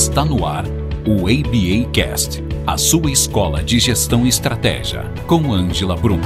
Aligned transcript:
Está 0.00 0.24
no 0.24 0.46
ar 0.46 0.64
o 1.06 1.26
ABA 1.26 1.92
Cast, 1.92 2.40
a 2.66 2.78
sua 2.78 3.12
escola 3.12 3.62
de 3.62 3.78
gestão 3.78 4.24
e 4.24 4.30
estratégia, 4.30 5.02
com 5.28 5.52
Ângela 5.52 5.94
Brum. 5.94 6.18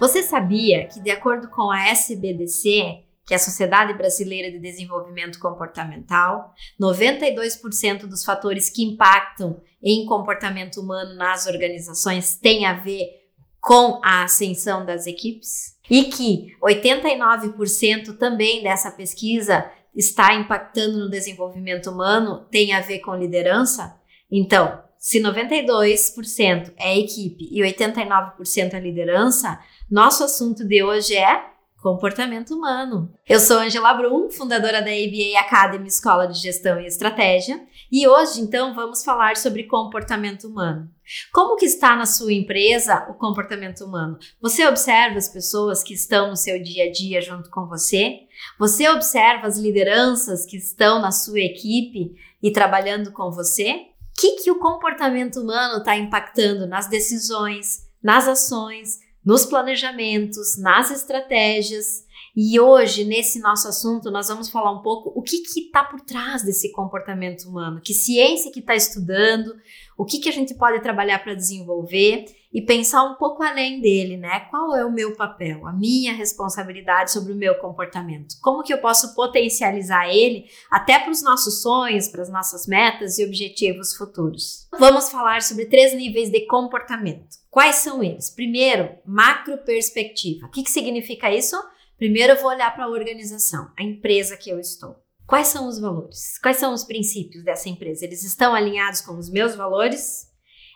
Você 0.00 0.22
sabia 0.22 0.86
que, 0.86 0.98
de 0.98 1.10
acordo 1.10 1.50
com 1.50 1.70
a 1.70 1.88
SBDC, 1.90 3.04
que 3.26 3.34
é 3.34 3.36
a 3.36 3.38
Sociedade 3.38 3.92
Brasileira 3.92 4.50
de 4.50 4.58
Desenvolvimento 4.58 5.38
Comportamental, 5.38 6.54
92% 6.80 8.06
dos 8.06 8.24
fatores 8.24 8.70
que 8.70 8.82
impactam 8.82 9.60
em 9.82 10.06
comportamento 10.06 10.80
humano 10.80 11.14
nas 11.16 11.46
organizações 11.46 12.34
têm 12.34 12.64
a 12.64 12.72
ver 12.72 13.17
com 13.60 14.00
a 14.02 14.24
ascensão 14.24 14.84
das 14.84 15.06
equipes? 15.06 15.76
E 15.90 16.04
que 16.04 16.56
89% 16.62 18.16
também 18.18 18.62
dessa 18.62 18.90
pesquisa 18.90 19.70
está 19.94 20.34
impactando 20.34 20.98
no 20.98 21.10
desenvolvimento 21.10 21.90
humano 21.90 22.46
tem 22.50 22.72
a 22.72 22.80
ver 22.80 23.00
com 23.00 23.14
liderança? 23.14 23.98
Então, 24.30 24.82
se 24.98 25.20
92% 25.20 26.72
é 26.76 26.98
equipe 26.98 27.48
e 27.50 27.62
89% 27.62 28.74
é 28.74 28.80
liderança, 28.80 29.58
nosso 29.90 30.24
assunto 30.24 30.66
de 30.66 30.82
hoje 30.82 31.16
é 31.16 31.44
comportamento 31.80 32.54
humano. 32.54 33.12
Eu 33.26 33.38
sou 33.38 33.58
Angela 33.58 33.94
Brum, 33.94 34.30
fundadora 34.30 34.82
da 34.82 34.90
ABA 34.90 35.38
Academy 35.38 35.86
Escola 35.86 36.26
de 36.26 36.38
Gestão 36.38 36.80
e 36.80 36.86
Estratégia, 36.86 37.60
e 37.90 38.06
hoje 38.06 38.40
então 38.40 38.74
vamos 38.74 39.04
falar 39.04 39.36
sobre 39.36 39.64
comportamento 39.64 40.48
humano. 40.48 40.90
Como 41.32 41.56
que 41.56 41.64
está 41.64 41.94
na 41.96 42.04
sua 42.04 42.32
empresa 42.32 43.06
o 43.08 43.14
comportamento 43.14 43.84
humano? 43.84 44.18
Você 44.42 44.66
observa 44.66 45.16
as 45.16 45.28
pessoas 45.28 45.82
que 45.82 45.94
estão 45.94 46.28
no 46.28 46.36
seu 46.36 46.60
dia 46.60 46.84
a 46.84 46.92
dia 46.92 47.22
junto 47.22 47.48
com 47.48 47.66
você? 47.66 48.20
Você 48.58 48.88
observa 48.88 49.46
as 49.46 49.56
lideranças 49.56 50.44
que 50.44 50.56
estão 50.56 51.00
na 51.00 51.12
sua 51.12 51.40
equipe 51.40 52.14
e 52.42 52.50
trabalhando 52.50 53.12
com 53.12 53.30
você? 53.30 53.72
O 53.72 54.20
que, 54.20 54.42
que 54.42 54.50
o 54.50 54.58
comportamento 54.58 55.40
humano 55.40 55.78
está 55.78 55.96
impactando 55.96 56.66
nas 56.66 56.88
decisões, 56.88 57.88
nas 58.02 58.26
ações, 58.26 58.98
nos 59.28 59.44
planejamentos, 59.44 60.56
nas 60.56 60.90
estratégias. 60.90 62.06
E 62.34 62.58
hoje, 62.58 63.04
nesse 63.04 63.38
nosso 63.40 63.68
assunto, 63.68 64.10
nós 64.10 64.28
vamos 64.28 64.48
falar 64.48 64.72
um 64.72 64.80
pouco 64.80 65.12
o 65.14 65.20
que 65.20 65.36
está 65.36 65.84
por 65.84 66.00
trás 66.00 66.42
desse 66.42 66.72
comportamento 66.72 67.42
humano, 67.46 67.82
que 67.84 67.92
ciência 67.92 68.50
que 68.50 68.60
está 68.60 68.74
estudando, 68.74 69.54
o 69.98 70.06
que, 70.06 70.18
que 70.18 70.30
a 70.30 70.32
gente 70.32 70.54
pode 70.54 70.80
trabalhar 70.80 71.18
para 71.18 71.34
desenvolver 71.34 72.24
e 72.50 72.62
pensar 72.62 73.02
um 73.04 73.16
pouco 73.16 73.42
além 73.42 73.82
dele, 73.82 74.16
né? 74.16 74.40
Qual 74.48 74.74
é 74.74 74.82
o 74.82 74.90
meu 74.90 75.14
papel, 75.14 75.66
a 75.66 75.72
minha 75.72 76.14
responsabilidade 76.14 77.12
sobre 77.12 77.32
o 77.32 77.36
meu 77.36 77.56
comportamento? 77.56 78.36
Como 78.40 78.62
que 78.62 78.72
eu 78.72 78.78
posso 78.78 79.14
potencializar 79.14 80.08
ele 80.08 80.46
até 80.70 80.98
para 80.98 81.10
os 81.10 81.22
nossos 81.22 81.60
sonhos, 81.60 82.08
para 82.08 82.22
as 82.22 82.30
nossas 82.30 82.66
metas 82.66 83.18
e 83.18 83.24
objetivos 83.26 83.94
futuros? 83.94 84.66
Vamos 84.78 85.10
falar 85.10 85.42
sobre 85.42 85.66
três 85.66 85.94
níveis 85.94 86.30
de 86.30 86.46
comportamento. 86.46 87.36
Quais 87.58 87.74
são 87.78 88.04
eles? 88.04 88.30
Primeiro, 88.30 88.88
macro 89.04 89.58
perspectiva. 89.58 90.46
O 90.46 90.48
que, 90.48 90.62
que 90.62 90.70
significa 90.70 91.28
isso? 91.28 91.56
Primeiro 91.96 92.34
eu 92.34 92.40
vou 92.40 92.52
olhar 92.52 92.72
para 92.72 92.84
a 92.84 92.88
organização, 92.88 93.72
a 93.76 93.82
empresa 93.82 94.36
que 94.36 94.48
eu 94.48 94.60
estou. 94.60 94.94
Quais 95.26 95.48
são 95.48 95.66
os 95.66 95.80
valores? 95.80 96.38
Quais 96.38 96.58
são 96.58 96.72
os 96.72 96.84
princípios 96.84 97.42
dessa 97.42 97.68
empresa? 97.68 98.04
Eles 98.04 98.22
estão 98.22 98.54
alinhados 98.54 99.00
com 99.00 99.18
os 99.18 99.28
meus 99.28 99.56
valores? 99.56 100.28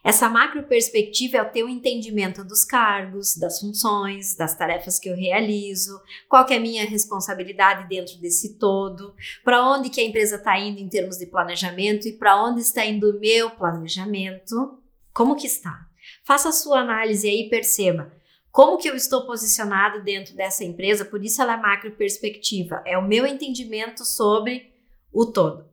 Essa 0.03 0.29
macro 0.29 0.65
perspectiva 0.65 1.37
é 1.37 1.43
o 1.43 1.53
teu 1.53 1.69
entendimento 1.69 2.43
dos 2.43 2.65
cargos, 2.65 3.37
das 3.37 3.61
funções, 3.61 4.35
das 4.35 4.57
tarefas 4.57 4.99
que 4.99 5.09
eu 5.09 5.15
realizo, 5.15 6.01
qual 6.29 6.45
que 6.45 6.53
é 6.53 6.57
a 6.57 6.61
minha 6.61 6.85
responsabilidade 6.85 7.89
dentro 7.89 8.19
desse 8.19 8.59
todo, 8.59 9.15
para 9.45 9.65
onde 9.71 9.89
que 9.89 10.01
a 10.01 10.05
empresa 10.05 10.35
está 10.35 10.59
indo 10.59 10.81
em 10.81 10.89
termos 10.89 11.17
de 11.17 11.27
planejamento 11.27 12.09
e 12.09 12.13
para 12.19 12.43
onde 12.43 12.61
está 12.61 12.85
indo 12.85 13.09
o 13.09 13.21
meu 13.21 13.51
planejamento, 13.51 14.81
como 15.15 15.37
que 15.37 15.47
está. 15.47 15.92
Faça 16.25 16.51
a 16.51 16.53
sua 16.53 16.81
análise 16.81 17.29
aí 17.29 17.47
e 17.47 17.51
perceba 17.51 18.13
como 18.53 18.77
que 18.77 18.89
eu 18.89 18.95
estou 18.95 19.25
posicionado 19.25 20.03
dentro 20.03 20.37
dessa 20.37 20.63
empresa, 20.63 21.07
por 21.07 21.25
isso 21.25 21.41
ela 21.41 21.55
é 21.55 21.57
macro 21.57 21.91
perspectiva, 21.93 22.83
é 22.85 22.99
o 22.99 23.09
meu 23.09 23.27
entendimento 23.27 24.05
sobre 24.05 24.71
o 25.11 25.25
todo. 25.25 25.65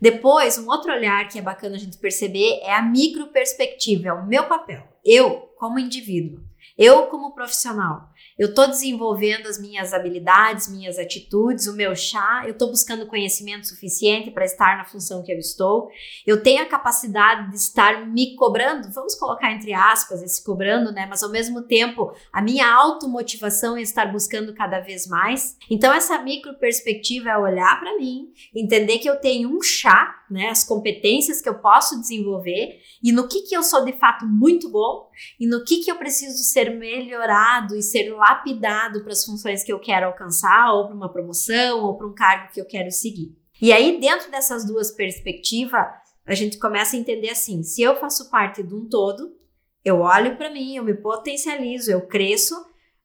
Depois, 0.00 0.56
um 0.56 0.68
outro 0.68 0.92
olhar 0.92 1.28
que 1.28 1.40
é 1.40 1.42
bacana 1.42 1.74
a 1.74 1.78
gente 1.78 1.98
perceber 1.98 2.60
é 2.62 2.72
a 2.72 2.82
micro 2.82 3.26
perspectiva, 3.28 4.08
é 4.08 4.12
o 4.12 4.24
meu 4.24 4.44
papel. 4.44 4.86
Eu, 5.04 5.52
como 5.56 5.80
indivíduo, 5.80 6.40
eu, 6.76 7.06
como 7.06 7.34
profissional, 7.34 8.10
eu 8.38 8.48
estou 8.48 8.66
desenvolvendo 8.66 9.46
as 9.46 9.60
minhas 9.60 9.92
habilidades, 9.92 10.68
minhas 10.68 10.98
atitudes, 10.98 11.66
o 11.66 11.74
meu 11.74 11.94
chá, 11.94 12.42
eu 12.44 12.52
estou 12.52 12.68
buscando 12.68 13.06
conhecimento 13.06 13.68
suficiente 13.68 14.30
para 14.30 14.44
estar 14.44 14.76
na 14.78 14.84
função 14.84 15.22
que 15.22 15.32
eu 15.32 15.38
estou, 15.38 15.90
eu 16.26 16.42
tenho 16.42 16.62
a 16.62 16.66
capacidade 16.66 17.50
de 17.50 17.56
estar 17.56 18.06
me 18.06 18.34
cobrando, 18.36 18.90
vamos 18.92 19.14
colocar 19.14 19.52
entre 19.52 19.72
aspas 19.72 20.22
esse 20.22 20.42
cobrando, 20.42 20.92
né? 20.92 21.06
Mas 21.08 21.22
ao 21.22 21.30
mesmo 21.30 21.62
tempo, 21.62 22.12
a 22.32 22.40
minha 22.40 22.72
automotivação 22.72 23.76
é 23.76 23.82
estar 23.82 24.10
buscando 24.10 24.54
cada 24.54 24.80
vez 24.80 25.06
mais. 25.06 25.56
Então, 25.70 25.92
essa 25.92 26.18
micro 26.18 26.54
perspectiva 26.54 27.30
é 27.30 27.38
olhar 27.38 27.78
para 27.80 27.96
mim, 27.96 28.32
entender 28.54 28.98
que 28.98 29.08
eu 29.08 29.20
tenho 29.20 29.54
um 29.56 29.62
chá, 29.62 30.22
né? 30.30 30.48
As 30.48 30.64
competências 30.64 31.40
que 31.40 31.48
eu 31.48 31.58
posso 31.58 32.00
desenvolver 32.00 32.80
e 33.02 33.12
no 33.12 33.28
que, 33.28 33.42
que 33.42 33.56
eu 33.56 33.62
sou 33.62 33.84
de 33.84 33.92
fato 33.92 34.26
muito 34.26 34.70
bom 34.70 35.10
e 35.38 35.46
no 35.46 35.64
que, 35.64 35.78
que 35.78 35.90
eu 35.90 35.96
preciso 35.96 36.42
ser 36.52 36.70
melhorado 36.70 37.74
e 37.74 37.82
ser 37.82 38.10
lapidado 38.10 39.02
para 39.02 39.12
as 39.12 39.24
funções 39.24 39.64
que 39.64 39.72
eu 39.72 39.78
quero 39.78 40.06
alcançar, 40.06 40.72
ou 40.72 40.86
para 40.86 40.94
uma 40.94 41.12
promoção, 41.12 41.84
ou 41.84 41.96
para 41.96 42.06
um 42.06 42.14
cargo 42.14 42.52
que 42.52 42.60
eu 42.60 42.66
quero 42.66 42.90
seguir. 42.90 43.36
E 43.60 43.72
aí, 43.72 44.00
dentro 44.00 44.30
dessas 44.30 44.66
duas 44.66 44.90
perspectivas, 44.90 45.86
a 46.26 46.34
gente 46.34 46.58
começa 46.58 46.96
a 46.96 46.98
entender 46.98 47.30
assim: 47.30 47.62
se 47.62 47.82
eu 47.82 47.96
faço 47.96 48.30
parte 48.30 48.62
de 48.62 48.74
um 48.74 48.88
todo, 48.88 49.36
eu 49.84 50.00
olho 50.00 50.36
para 50.36 50.50
mim, 50.50 50.76
eu 50.76 50.84
me 50.84 50.94
potencializo, 50.94 51.90
eu 51.90 52.06
cresço, 52.06 52.54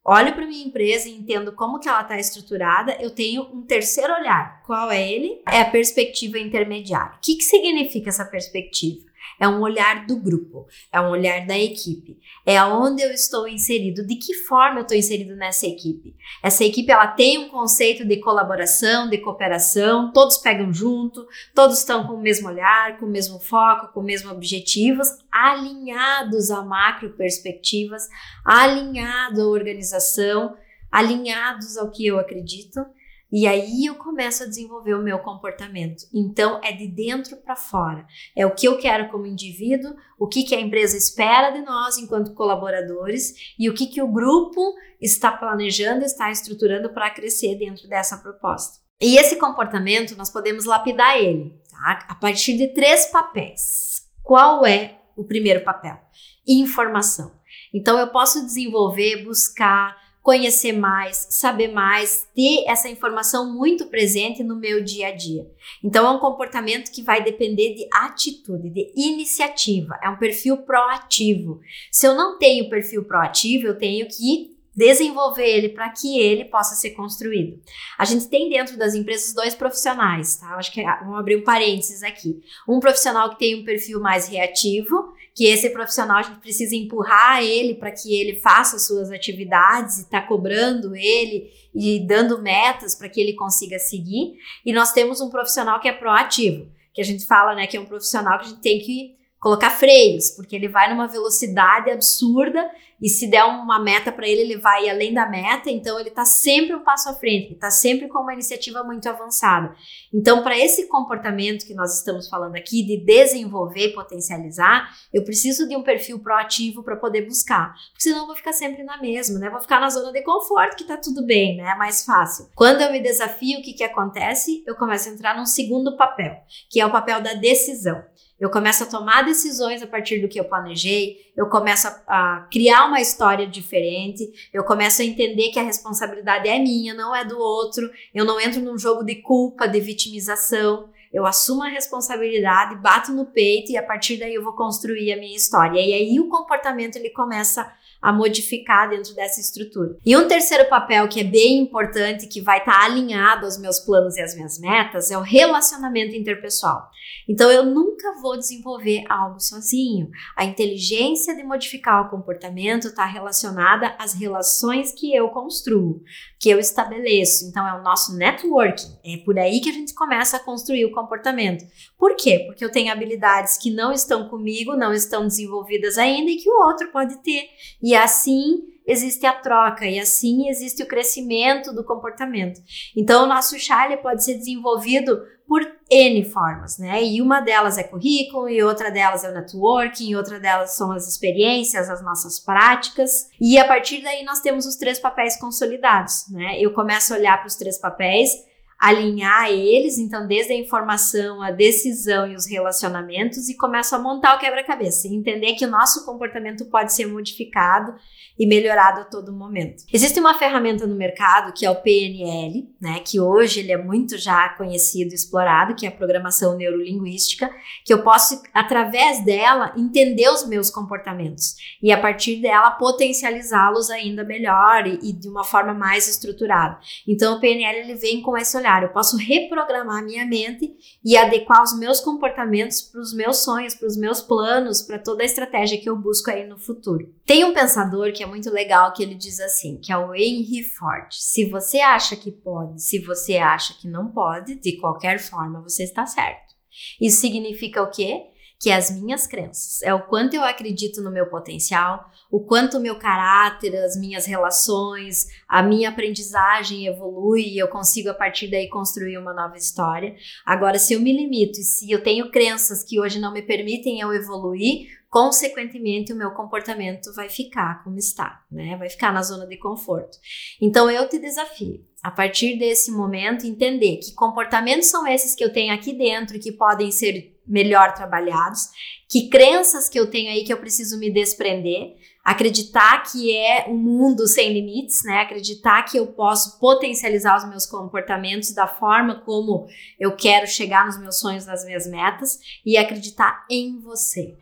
olho 0.08 0.34
para 0.34 0.48
minha 0.48 0.66
empresa 0.66 1.10
e 1.10 1.18
entendo 1.18 1.52
como 1.52 1.80
que 1.80 1.90
ela 1.90 2.02
está 2.02 2.18
estruturada, 2.18 2.96
eu 3.02 3.10
tenho 3.10 3.44
um 3.54 3.62
terceiro 3.62 4.14
olhar. 4.14 4.64
Qual 4.66 4.90
é 4.90 5.12
ele? 5.12 5.42
É 5.46 5.60
a 5.60 5.70
perspectiva 5.70 6.40
intermediária. 6.40 7.18
O 7.18 7.20
que, 7.22 7.36
que 7.36 7.44
significa 7.44 8.10
essa 8.10 8.24
perspectiva? 8.24 9.08
é 9.40 9.48
um 9.48 9.62
olhar 9.62 10.06
do 10.06 10.18
grupo, 10.18 10.68
é 10.92 11.00
um 11.00 11.10
olhar 11.10 11.46
da 11.46 11.58
equipe, 11.58 12.18
é 12.46 12.62
onde 12.64 13.02
eu 13.02 13.12
estou 13.12 13.48
inserido, 13.48 14.06
de 14.06 14.16
que 14.16 14.34
forma 14.34 14.80
eu 14.80 14.82
estou 14.82 14.98
inserido 14.98 15.36
nessa 15.36 15.68
equipe. 15.68 16.16
Essa 16.42 16.64
equipe 16.64 16.92
ela 16.92 17.08
tem 17.08 17.38
um 17.38 17.50
conceito 17.50 18.06
de 18.06 18.18
colaboração, 18.18 19.10
de 19.10 19.18
cooperação, 19.20 20.12
todos 20.12 20.38
pegam 20.38 20.74
junto, 20.74 21.28
todos 21.54 21.78
estão 21.78 22.08
com 22.08 22.14
o 22.14 22.22
mesmo 22.22 22.48
olhar, 22.48 22.98
com 22.98 23.06
o 23.06 23.10
mesmo 23.10 23.40
foco, 23.40 23.94
com 23.94 24.00
os 24.00 24.06
mesmos 24.06 24.32
objetivos, 24.32 25.08
alinhados 25.38 26.52
a 26.52 26.64
macro 26.64 27.12
perspectivas, 27.12 28.08
alinhados 28.44 29.40
à 29.40 29.48
organização, 29.48 30.56
alinhados 30.92 31.78
ao 31.78 31.92
que 31.92 32.06
eu 32.08 32.20
acredito 32.20 32.86
e 33.32 33.46
aí 33.46 33.86
eu 33.86 33.96
começo 33.96 34.44
a 34.44 34.46
desenvolver 34.46 34.94
o 34.94 35.04
meu 35.04 35.20
comportamento. 35.20 36.06
Então 36.14 36.62
é 36.64 36.72
de 36.72 36.88
dentro 36.88 37.36
para 37.38 37.58
fora. 37.58 38.06
É 38.36 38.46
o 38.46 38.56
que 38.56 38.68
eu 38.68 38.78
quero 38.78 39.10
como 39.10 39.26
indivíduo, 39.26 39.96
o 40.18 40.28
que, 40.28 40.44
que 40.44 40.56
a 40.56 40.62
empresa 40.62 40.96
espera 40.96 41.52
de 41.52 41.62
nós 41.62 41.98
enquanto 41.98 42.34
colaboradores 42.34 43.54
e 43.60 43.70
o 43.70 43.74
que, 43.74 43.88
que 43.88 44.02
o 44.02 44.08
grupo 44.08 44.74
está 45.02 45.32
planejando, 45.32 46.06
está 46.06 46.32
estruturando 46.32 46.90
para 46.94 47.10
crescer 47.10 47.56
dentro 47.56 47.88
dessa 47.90 48.18
proposta. 48.18 48.80
E 49.00 49.18
esse 49.18 49.36
comportamento 49.36 50.18
nós 50.18 50.30
podemos 50.30 50.64
lapidar 50.64 51.18
ele 51.18 51.54
tá? 51.70 52.06
a 52.08 52.16
partir 52.16 52.58
de 52.58 52.70
três 52.70 53.08
papéis. 53.08 54.08
Qual 54.24 54.66
é 54.66 54.97
o 55.18 55.26
primeiro 55.26 55.64
papel? 55.64 56.00
Informação. 56.48 57.34
Então 57.74 58.00
eu 58.00 58.08
posso 58.08 58.46
desenvolver, 58.46 59.26
buscar, 59.26 59.98
conhecer 60.22 60.74
mais, 60.74 61.28
saber 61.30 61.70
mais, 61.70 62.28
ter 62.36 62.66
essa 62.68 62.90
informação 62.90 63.54
muito 63.54 63.88
presente 63.88 64.44
no 64.44 64.58
meu 64.58 64.84
dia 64.84 65.08
a 65.08 65.12
dia. 65.16 65.50
Então 65.82 66.06
é 66.06 66.12
um 66.12 66.20
comportamento 66.20 66.92
que 66.92 67.02
vai 67.02 67.24
depender 67.24 67.76
de 67.76 67.88
atitude, 67.94 68.70
de 68.70 68.92
iniciativa, 68.94 69.98
é 70.04 70.10
um 70.10 70.18
perfil 70.18 70.58
proativo. 70.58 71.62
Se 71.90 72.06
eu 72.06 72.14
não 72.14 72.38
tenho 72.38 72.70
perfil 72.70 73.06
proativo, 73.06 73.68
eu 73.68 73.78
tenho 73.78 74.06
que 74.08 74.57
desenvolver 74.78 75.50
ele 75.50 75.70
para 75.70 75.90
que 75.90 76.20
ele 76.20 76.46
possa 76.46 76.76
ser 76.76 76.92
construído. 76.92 77.60
A 77.98 78.06
gente 78.06 78.28
tem 78.28 78.48
dentro 78.48 78.78
das 78.78 78.94
empresas 78.94 79.34
dois 79.34 79.56
profissionais, 79.56 80.38
tá? 80.38 80.56
Acho 80.56 80.72
que 80.72 80.82
é, 80.82 81.00
vamos 81.00 81.18
abrir 81.18 81.36
um 81.36 81.44
parênteses 81.44 82.04
aqui. 82.04 82.40
Um 82.70 82.80
profissional 82.80 83.32
que 83.32 83.40
tem 83.40 83.60
um 83.60 83.66
perfil 83.66 84.00
mais 84.00 84.28
reativo, 84.28 85.16
que 85.34 85.48
esse 85.48 85.72
profissional 85.72 86.18
a 86.18 86.22
gente 86.22 86.40
precisa 86.40 86.76
empurrar 86.76 87.44
ele 87.44 87.74
para 87.74 87.92
que 87.92 88.16
ele 88.16 88.40
faça 88.40 88.78
suas 88.78 89.10
atividades 89.10 89.98
e 89.98 90.10
tá 90.10 90.22
cobrando 90.22 90.96
ele 90.96 91.52
e 91.74 92.00
dando 92.06 92.40
metas 92.40 92.94
para 92.94 93.10
que 93.10 93.20
ele 93.20 93.34
consiga 93.34 93.80
seguir. 93.80 94.36
E 94.64 94.72
nós 94.72 94.92
temos 94.92 95.20
um 95.22 95.30
profissional 95.32 95.80
que 95.80 95.88
é 95.88 95.92
proativo, 95.92 96.72
que 96.94 97.02
a 97.02 97.06
gente 97.06 97.26
fala, 97.26 97.56
né, 97.56 97.66
que 97.66 97.76
é 97.76 97.80
um 97.80 97.86
profissional 97.86 98.38
que 98.38 98.46
a 98.46 98.50
gente 98.50 98.62
tem 98.62 98.78
que 98.78 99.17
colocar 99.48 99.70
freios, 99.70 100.32
porque 100.32 100.54
ele 100.58 100.68
vai 100.68 100.90
numa 100.90 101.08
velocidade 101.08 101.90
absurda 101.90 102.70
e 103.02 103.08
se 103.08 103.28
der 103.28 103.46
uma 103.46 103.80
meta 103.80 104.12
para 104.12 104.28
ele, 104.28 104.42
ele 104.42 104.58
vai 104.58 104.90
além 104.90 105.14
da 105.14 105.30
meta, 105.30 105.70
então 105.70 105.98
ele 105.98 106.10
está 106.10 106.26
sempre 106.26 106.76
um 106.76 106.84
passo 106.84 107.08
à 107.08 107.14
frente, 107.14 107.54
está 107.54 107.72
sempre 107.72 108.10
com 108.10 108.20
uma 108.20 108.34
iniciativa 108.34 108.84
muito 108.84 109.08
avançada. 109.08 109.74
Então, 110.14 110.44
para 110.44 110.58
esse 110.58 110.88
comportamento 110.88 111.66
que 111.66 111.74
nós 111.74 111.98
estamos 111.98 112.28
falando 112.28 112.58
aqui, 112.58 112.84
de 112.84 112.98
desenvolver 112.98 113.94
potencializar, 113.94 114.90
eu 115.14 115.24
preciso 115.24 115.66
de 115.66 115.78
um 115.78 115.84
perfil 115.84 116.20
proativo 116.20 116.84
para 116.84 116.98
poder 116.98 117.22
buscar, 117.22 117.74
porque 117.92 118.04
senão 118.04 118.22
eu 118.22 118.28
vou 118.28 118.36
ficar 118.36 118.52
sempre 118.52 118.84
na 118.84 119.00
mesma, 119.00 119.40
né? 119.40 119.50
Vou 119.50 119.62
ficar 119.62 119.80
na 119.80 119.90
zona 119.90 120.12
de 120.12 120.24
conforto, 120.24 120.76
que 120.76 120.82
está 120.82 120.98
tudo 120.98 121.26
bem, 121.26 121.56
né? 121.56 121.72
É 121.72 121.76
mais 121.76 122.04
fácil. 122.04 122.50
Quando 122.54 122.82
eu 122.82 122.92
me 122.92 123.00
desafio, 123.00 123.60
o 123.60 123.62
que, 123.62 123.74
que 123.74 123.84
acontece? 123.84 124.62
Eu 124.68 124.76
começo 124.76 125.08
a 125.08 125.14
entrar 125.14 125.38
num 125.38 125.46
segundo 125.46 125.96
papel, 125.96 126.36
que 126.70 126.82
é 126.82 126.86
o 126.86 126.92
papel 126.92 127.22
da 127.22 127.34
decisão. 127.34 128.04
Eu 128.40 128.52
começo 128.52 128.84
a 128.84 128.88
tomar 128.88 129.24
decisões 129.24 129.82
a 129.82 129.88
partir 129.88 130.20
do 130.20 130.28
que 130.28 130.40
eu 130.40 130.46
planejei, 130.46 131.32
eu 131.36 131.50
começo 131.50 131.88
a, 131.88 132.02
a, 132.08 132.48
criar 132.52 132.86
uma 132.86 133.02
história 133.02 133.48
diferente, 133.48 134.50
eu 134.54 134.64
começo 134.64 135.02
a 135.02 135.06
entender 135.06 135.50
que 135.50 135.60
a 135.60 135.64
responsabilidade 135.64 136.48
é 136.48 136.60
minha, 136.60 136.94
não 136.94 137.16
é 137.16 137.26
do 137.26 137.40
outro, 137.40 137.90
eu 138.14 138.24
não 138.24 138.40
entro 138.40 138.62
num 138.62 138.78
jogo 138.78 139.04
de 139.04 139.16
culpa, 139.16 139.68
de 139.68 139.80
vitimização, 139.80 140.90
eu 141.12 141.26
assumo 141.26 141.64
a 141.64 141.70
responsabilidade, 141.70 142.76
bato 142.76 143.12
no 143.12 143.26
peito 143.26 143.72
e 143.72 143.78
a 143.78 143.84
partir 143.84 144.18
daí 144.18 144.36
eu 144.36 144.44
vou 144.44 144.54
construir 144.54 145.12
a 145.14 145.18
minha 145.18 145.36
história. 145.36 145.80
E 145.80 145.94
aí 145.94 146.20
o 146.20 146.28
comportamento 146.28 146.98
ele 146.98 147.10
começa 147.10 147.62
a 147.62 147.74
modificar 148.14 148.90
dentro 148.90 149.14
dessa 149.14 149.42
estrutura. 149.42 149.96
E 150.06 150.16
um 150.16 150.28
terceiro 150.28 150.70
papel 150.70 151.08
que 151.08 151.20
é 151.20 151.24
bem 151.24 151.60
importante, 151.60 152.28
que 152.28 152.42
vai 152.42 152.60
estar 152.60 152.80
tá 152.80 152.86
alinhado 152.86 153.46
aos 153.46 153.58
meus 153.58 153.80
planos 153.80 154.18
e 154.18 154.22
às 154.22 154.36
minhas 154.36 154.60
metas, 154.60 155.12
é 155.12 155.18
o 155.18 155.22
relacionamento 155.22 156.16
interpessoal. 156.16 156.90
Então 157.28 157.52
eu 157.52 157.66
nunca 157.66 158.20
vou 158.22 158.38
desenvolver 158.38 159.04
algo 159.10 159.40
sozinho. 159.40 160.10
A 160.36 160.46
inteligência 160.46 161.36
de 161.36 161.44
modificar 161.44 162.06
o 162.06 162.10
comportamento 162.10 162.88
está 162.88 163.06
relacionada 163.06 163.96
às 164.00 164.14
relações 164.14 164.94
que 164.94 165.14
eu 165.14 165.30
construo, 165.30 166.02
que 166.40 166.50
eu 166.50 166.60
estabeleço. 166.60 167.46
Então 167.46 167.68
é 167.68 167.80
o 167.80 167.84
nosso 167.84 168.16
networking. 168.16 168.98
É 169.04 169.18
por 169.18 169.38
aí 169.40 169.60
que 169.60 169.70
a 169.70 169.74
gente 169.74 169.94
começa 169.94 170.38
a 170.38 170.40
construir 170.40 170.86
o 170.86 170.92
comportamento. 170.92 171.66
Por 171.98 172.16
quê? 172.16 172.44
Porque 172.46 172.64
eu 172.64 172.72
tenho 172.72 172.92
habilidades 172.92 173.58
que 173.58 173.72
não 173.72 173.92
estão 173.92 174.30
comigo, 174.30 174.76
não 174.76 174.94
estão 174.94 175.26
desenvolvidas 175.26 175.98
ainda 175.98 176.30
e 176.30 176.38
que 176.38 176.50
o 176.50 176.66
outro 176.66 176.92
pode 176.92 177.18
ter. 177.24 177.50
E 177.82 177.96
assim 177.96 178.78
existe 178.88 179.26
a 179.26 179.34
troca 179.34 179.86
e 179.86 180.00
assim 180.00 180.48
existe 180.48 180.82
o 180.82 180.88
crescimento 180.88 181.74
do 181.74 181.84
comportamento. 181.84 182.62
Então, 182.96 183.26
o 183.26 183.28
nosso 183.28 183.60
chá 183.60 183.86
pode 183.98 184.24
ser 184.24 184.36
desenvolvido 184.36 185.22
por 185.48 185.62
N 185.90 186.26
formas, 186.26 186.78
né? 186.78 187.02
E 187.04 187.22
uma 187.22 187.40
delas 187.40 187.78
é 187.78 187.84
currículo, 187.84 188.50
e 188.50 188.62
outra 188.62 188.92
delas 188.92 189.24
é 189.24 189.30
o 189.30 189.34
networking, 189.34 190.10
e 190.10 190.16
outra 190.16 190.40
delas 190.40 190.76
são 190.76 190.92
as 190.92 191.08
experiências, 191.08 191.90
as 191.90 192.04
nossas 192.04 192.38
práticas. 192.38 193.30
E 193.40 193.58
a 193.58 193.66
partir 193.66 194.02
daí 194.02 194.24
nós 194.24 194.42
temos 194.42 194.66
os 194.66 194.76
três 194.76 195.00
papéis 195.00 195.40
consolidados, 195.40 196.26
né? 196.30 196.60
Eu 196.60 196.74
começo 196.74 197.14
a 197.14 197.18
olhar 197.18 197.38
para 197.38 197.48
os 197.48 197.56
três 197.56 197.80
papéis 197.80 198.32
alinhar 198.80 199.50
eles, 199.50 199.98
então 199.98 200.28
desde 200.28 200.54
a 200.54 200.56
informação, 200.56 201.42
a 201.42 201.50
decisão 201.50 202.32
e 202.32 202.36
os 202.36 202.46
relacionamentos, 202.46 203.50
e 203.50 203.58
começo 203.58 203.96
a 203.96 204.00
montar 204.00 204.36
o 204.36 204.40
quebra-cabeça, 204.40 205.08
entender 205.08 205.54
que 205.54 205.66
o 205.66 205.70
nosso 205.70 206.06
comportamento 206.06 206.66
pode 206.66 206.94
ser 206.94 207.08
modificado 207.08 207.96
e 208.38 208.46
melhorado 208.46 209.02
a 209.02 209.04
todo 209.04 209.34
momento. 209.34 209.84
Existe 209.92 210.20
uma 210.20 210.38
ferramenta 210.38 210.86
no 210.86 210.96
mercado 210.96 211.52
que 211.54 211.66
é 211.66 211.72
o 211.72 211.82
PNL, 211.82 212.70
né, 212.80 213.00
que 213.04 213.20
hoje 213.20 213.62
ele 213.62 213.72
é 213.72 213.78
muito 213.78 214.16
já 214.16 214.50
conhecido 214.50 215.12
e 215.12 215.16
explorado, 215.16 215.74
que 215.74 215.88
é 215.88 215.90
a 215.90 215.92
programação 215.92 216.56
neurolinguística, 216.56 217.50
que 217.84 217.92
eu 217.92 218.04
posso 218.04 218.44
através 218.54 219.26
dela 219.26 219.74
entender 219.76 220.30
os 220.30 220.48
meus 220.48 220.70
comportamentos 220.70 221.56
e 221.82 221.92
a 221.92 222.00
partir 222.00 222.40
dela 222.40 222.72
potencializá-los 222.72 223.90
ainda 223.90 224.24
melhor 224.24 224.86
e, 224.86 225.00
e 225.02 225.14
de 225.14 225.28
uma 225.28 225.44
forma 225.44 225.74
mais 225.74 226.08
estruturada. 226.08 226.78
Então 227.08 227.38
o 227.38 227.40
PNL 227.40 227.80
ele 227.80 227.96
vem 227.96 228.22
com 228.22 228.38
esse 228.38 228.56
olhar 228.56 228.67
eu 228.86 228.90
posso 228.90 229.18
reprogramar 229.18 230.04
minha 230.04 230.26
mente 230.26 230.76
e 231.04 231.16
adequar 231.16 231.64
os 231.64 231.78
meus 231.78 232.00
comportamentos 232.00 232.82
para 232.82 233.02
os 233.02 233.14
meus 233.14 233.38
sonhos, 233.38 233.74
para 233.74 233.88
os 233.88 233.98
meus 233.98 234.22
planos, 234.22 234.82
para 234.82 235.00
toda 235.00 235.24
a 235.24 235.26
estratégia 235.26 235.80
que 235.80 235.90
eu 235.90 235.96
busco 235.96 236.30
aí 236.30 236.46
no 236.46 236.58
futuro. 236.58 237.14
Tem 237.26 237.44
um 237.44 237.54
pensador 237.54 238.12
que 238.12 238.24
é 238.24 238.26
muito 238.26 238.50
legal 238.50 238.94
que 238.94 239.02
ele 239.02 239.16
diz 239.16 239.40
assim, 239.40 239.78
que 239.78 239.92
é 239.92 239.98
o 239.98 240.14
Henry 240.14 240.64
Ford. 240.64 241.08
Se 241.12 241.50
você 241.50 241.80
acha 241.80 242.16
que 242.16 242.32
pode, 242.32 242.82
se 242.82 243.00
você 243.00 243.38
acha 243.38 243.74
que 243.74 243.88
não 243.88 244.10
pode, 244.10 244.56
de 244.56 244.78
qualquer 244.78 245.20
forma 245.20 245.62
você 245.62 245.84
está 245.84 246.06
certo. 246.06 246.56
Isso 247.02 247.22
significa 247.22 247.82
o 247.82 247.90
quê? 247.90 248.28
Que 248.60 248.70
é 248.72 248.76
as 248.76 248.90
minhas 248.90 249.28
crenças, 249.28 249.82
é 249.84 249.94
o 249.94 250.08
quanto 250.08 250.36
eu 250.36 250.44
acredito 250.44 251.02
no 251.02 251.12
meu 251.12 251.30
potencial, 251.30 252.10
o 252.32 252.40
quanto 252.40 252.78
o 252.78 252.80
meu 252.80 252.98
caráter, 252.98 253.76
as 253.76 253.96
minhas 253.96 254.26
relações, 254.26 255.28
a 255.48 255.62
minha 255.62 255.90
aprendizagem 255.90 256.88
evolui 256.88 257.44
e 257.44 257.58
eu 257.60 257.68
consigo 257.68 258.10
a 258.10 258.14
partir 258.14 258.50
daí 258.50 258.68
construir 258.68 259.18
uma 259.18 259.34
nova 259.34 259.58
história. 259.58 260.16
Agora, 260.46 260.80
se 260.80 260.94
eu 260.94 261.00
me 261.00 261.16
limito 261.16 261.60
e 261.60 261.64
se 261.64 261.92
eu 261.92 262.02
tenho 262.02 262.32
crenças 262.32 262.84
que 262.84 263.00
hoje 263.00 263.20
não 263.20 263.32
me 263.32 263.44
permitem 263.44 264.00
eu 264.00 264.12
evoluir, 264.12 264.88
consequentemente 265.18 266.14
o 266.14 266.16
meu 266.16 266.30
comportamento 266.30 267.12
vai 267.16 267.28
ficar 267.28 267.84
como 267.84 267.98
está, 267.98 268.44
né? 268.52 268.78
Vai 268.78 268.88
ficar 268.88 269.12
na 269.12 269.24
zona 269.24 269.48
de 269.48 269.58
conforto. 269.58 270.16
Então 270.62 270.92
eu 270.92 271.10
te 271.10 271.18
desafio 271.18 271.84
a 272.04 272.12
partir 272.12 272.56
desse 272.60 272.92
momento 272.92 273.48
entender 273.48 273.98
que 273.98 274.14
comportamentos 274.14 274.90
são 274.90 275.08
esses 275.08 275.34
que 275.34 275.44
eu 275.44 275.52
tenho 275.52 275.74
aqui 275.74 275.92
dentro 275.92 276.40
que 276.40 276.52
podem 276.52 276.92
ser 276.92 277.36
melhor 277.48 277.96
trabalhados, 277.96 278.70
que 279.10 279.28
crenças 279.28 279.90
que 279.90 280.00
eu 280.00 280.08
tenho 280.08 280.30
aí 280.30 280.44
que 280.44 280.54
eu 280.54 280.60
preciso 280.60 281.00
me 281.00 281.10
desprender, 281.10 281.96
acreditar 282.24 283.02
que 283.12 283.36
é 283.36 283.66
um 283.68 283.76
mundo 283.76 284.28
sem 284.28 284.54
limites, 284.54 285.04
né? 285.04 285.22
Acreditar 285.22 285.82
que 285.82 285.98
eu 285.98 286.06
posso 286.06 286.60
potencializar 286.60 287.38
os 287.38 287.50
meus 287.50 287.66
comportamentos 287.66 288.54
da 288.54 288.68
forma 288.68 289.20
como 289.22 289.66
eu 290.00 290.16
quero 290.16 290.46
chegar 290.46 290.86
nos 290.86 291.00
meus 291.00 291.18
sonhos, 291.18 291.48
nas 291.48 291.66
minhas 291.66 291.88
metas 291.88 292.38
e 292.64 292.78
acreditar 292.78 293.48
em 293.50 293.80
você. 293.80 294.38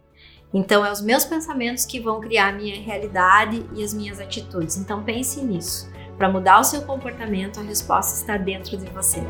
Então, 0.54 0.86
é 0.86 0.92
os 0.92 1.02
meus 1.02 1.26
pensamentos 1.26 1.86
que 1.86 2.00
vão 2.00 2.22
criar 2.22 2.50
a 2.50 2.52
minha 2.52 2.82
realidade 2.82 3.66
e 3.74 3.84
as 3.84 3.94
minhas 3.94 4.20
atitudes. 4.20 4.78
Então, 4.78 5.04
pense 5.04 5.42
nisso. 5.42 5.90
Para 6.18 6.30
mudar 6.30 6.60
o 6.60 6.64
seu 6.64 6.82
comportamento, 6.84 7.60
a 7.60 7.64
resposta 7.64 8.16
está 8.16 8.38
dentro 8.38 8.78
de 8.78 8.86
você. 8.92 9.22